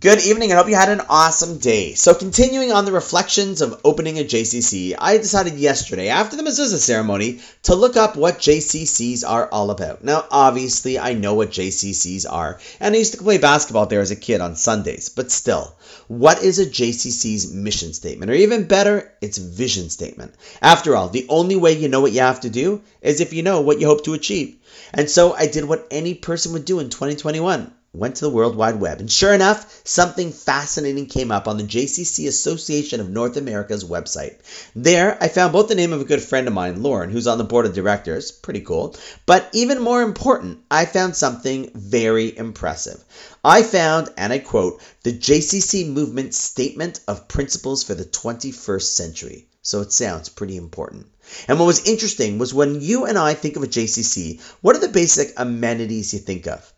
[0.00, 1.94] Good evening, I hope you had an awesome day.
[1.94, 6.78] So, continuing on the reflections of opening a JCC, I decided yesterday, after the mezuzah
[6.78, 10.04] ceremony, to look up what JCCs are all about.
[10.04, 14.12] Now, obviously, I know what JCCs are, and I used to play basketball there as
[14.12, 15.74] a kid on Sundays, but still,
[16.06, 18.30] what is a JCC's mission statement?
[18.30, 20.32] Or even better, its vision statement.
[20.62, 23.42] After all, the only way you know what you have to do is if you
[23.42, 24.58] know what you hope to achieve.
[24.94, 28.54] And so I did what any person would do in 2021 went to the World
[28.54, 29.00] Wide Web.
[29.00, 34.36] And sure enough, something fascinating came up on the JCC Association of North America's website.
[34.76, 37.38] There, I found both the name of a good friend of mine, Lauren, who's on
[37.38, 43.02] the board of directors, pretty cool, but even more important, I found something very impressive.
[43.42, 49.48] I found, and I quote, the JCC Movement Statement of Principles for the 21st Century.
[49.62, 51.06] So it sounds pretty important.
[51.46, 54.80] And what was interesting was when you and I think of a JCC, what are
[54.80, 56.72] the basic amenities you think of?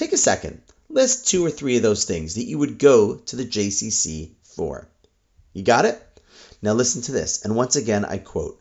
[0.00, 3.36] Take a second, list two or three of those things that you would go to
[3.36, 4.88] the JCC for.
[5.52, 6.02] You got it?
[6.62, 8.58] Now listen to this, and once again I quote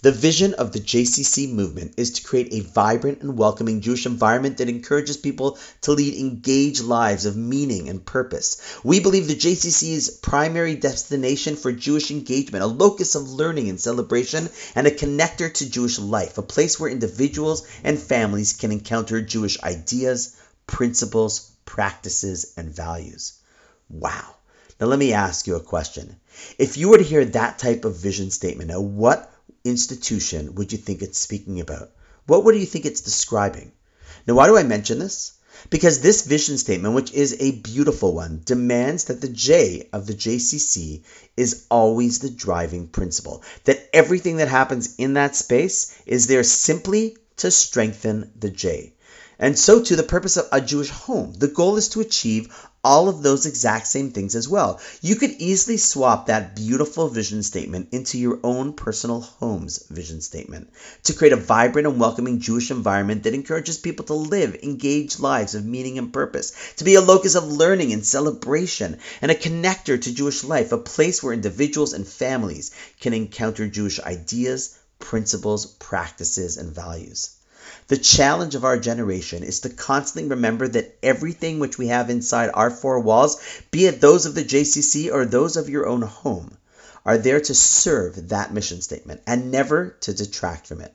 [0.00, 4.56] The vision of the JCC movement is to create a vibrant and welcoming Jewish environment
[4.56, 8.60] that encourages people to lead engaged lives of meaning and purpose.
[8.82, 14.48] We believe the JCC's primary destination for Jewish engagement, a locus of learning and celebration,
[14.74, 19.62] and a connector to Jewish life, a place where individuals and families can encounter Jewish
[19.62, 20.34] ideas,
[20.72, 23.34] principles, practices, and values.
[23.90, 24.34] Wow.
[24.80, 26.16] Now, let me ask you a question.
[26.58, 29.30] If you were to hear that type of vision statement, now what
[29.64, 31.90] institution would you think it's speaking about?
[32.26, 33.70] What would you think it's describing?
[34.26, 35.32] Now, why do I mention this?
[35.68, 40.14] Because this vision statement, which is a beautiful one, demands that the J of the
[40.14, 41.02] JCC
[41.36, 43.42] is always the driving principle.
[43.64, 48.94] That everything that happens in that space is there simply to strengthen the J.
[49.42, 51.32] And so too the purpose of a Jewish home.
[51.32, 52.54] The goal is to achieve
[52.84, 54.80] all of those exact same things as well.
[55.00, 60.70] You could easily swap that beautiful vision statement into your own personal home's vision statement
[61.02, 65.56] to create a vibrant and welcoming Jewish environment that encourages people to live engaged lives
[65.56, 70.00] of meaning and purpose, to be a locus of learning and celebration, and a connector
[70.00, 72.70] to Jewish life, a place where individuals and families
[73.00, 77.41] can encounter Jewish ideas, principles, practices, and values.
[77.88, 82.50] The challenge of our generation is to constantly remember that everything which we have inside
[82.54, 83.36] our four walls,
[83.70, 86.56] be it those of the JCC or those of your own home,
[87.04, 90.92] are there to serve that mission statement and never to detract from it.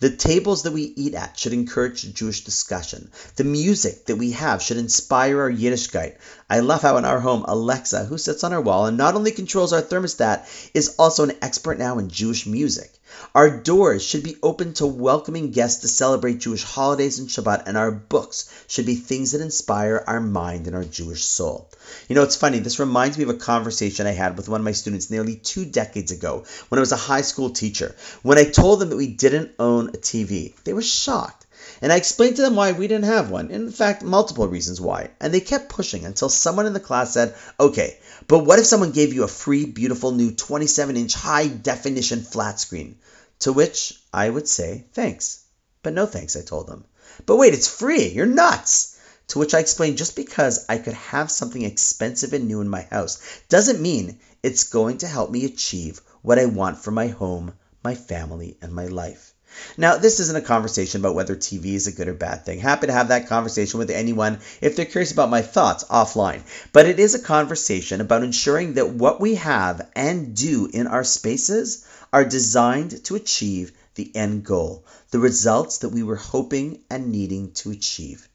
[0.00, 3.10] The tables that we eat at should encourage Jewish discussion.
[3.36, 6.16] The music that we have should inspire our Yiddishkeit.
[6.48, 9.30] I love how in our home, Alexa, who sits on our wall and not only
[9.30, 12.92] controls our thermostat, is also an expert now in Jewish music.
[13.34, 17.76] Our doors should be open to welcoming guests to celebrate Jewish holidays and Shabbat, and
[17.76, 21.68] our books should be things that inspire our mind and our Jewish soul.
[22.08, 24.64] You know, it's funny, this reminds me of a conversation I had with one of
[24.64, 27.94] my students nearly two decades ago when I was a high school teacher.
[28.22, 31.46] When I told them that we didn't own a TV, they were shocked.
[31.82, 33.50] And I explained to them why we didn't have one.
[33.50, 35.10] In fact, multiple reasons why.
[35.20, 38.92] And they kept pushing until someone in the class said, okay, but what if someone
[38.92, 42.96] gave you a free, beautiful new 27 inch high definition flat screen?
[43.40, 45.40] To which I would say, thanks.
[45.82, 46.84] But no thanks, I told them.
[47.24, 48.08] But wait, it's free.
[48.08, 48.98] You're nuts.
[49.28, 52.82] To which I explained just because I could have something expensive and new in my
[52.82, 57.52] house doesn't mean it's going to help me achieve what I want for my home,
[57.84, 59.32] my family, and my life.
[59.76, 62.60] Now, this isn't a conversation about whether TV is a good or bad thing.
[62.60, 66.42] Happy to have that conversation with anyone if they're curious about my thoughts offline.
[66.72, 71.04] But it is a conversation about ensuring that what we have and do in our
[71.04, 77.10] spaces are designed to achieve the end goal, the results that we were hoping and
[77.10, 78.28] needing to achieve.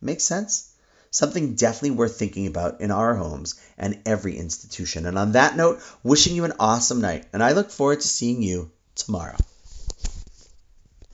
[0.00, 0.70] Make sense?
[1.10, 5.06] Something definitely worth thinking about in our homes and every institution.
[5.06, 8.42] And on that note, wishing you an awesome night, and I look forward to seeing
[8.42, 9.36] you tomorrow.